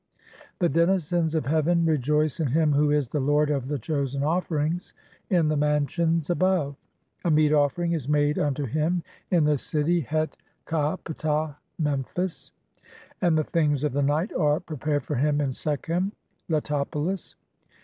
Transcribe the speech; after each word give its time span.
The 0.57 0.67
denizens 0.67 1.35
of 1.35 1.45
heaven 1.45 1.85
"rejoice 1.85 2.39
in 2.39 2.47
him 2.47 2.71
who 2.73 2.89
is 2.89 3.09
the 3.09 3.19
(3) 3.19 3.27
lord 3.27 3.49
of 3.51 3.67
the 3.67 3.77
chosen 3.77 4.23
offerings 4.23 4.93
in 5.29 5.47
the 5.47 5.55
"mansions 5.55 6.31
above; 6.31 6.75
a 7.23 7.29
meat 7.29 7.53
offering 7.53 7.91
is 7.91 8.09
made 8.09 8.39
unto 8.39 8.65
him 8.65 9.03
in 9.29 9.43
the 9.43 9.57
city 9.59 9.99
"Het 10.01 10.35
ka 10.65 10.95
Ptah 10.95 11.53
(Memphis); 11.77 12.51
and 13.21 13.37
the 13.37 13.43
'things 13.43 13.83
of 13.83 13.93
the 13.93 14.01
night' 14.01 14.33
are 14.33 14.59
pre 14.59 14.77
pared 14.77 15.03
for 15.03 15.13
him 15.17 15.39
in 15.39 15.53
Sekhem 15.53 16.11
(Letopolis). 16.49 17.35